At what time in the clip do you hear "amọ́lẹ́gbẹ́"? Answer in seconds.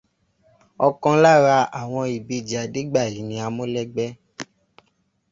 3.47-4.09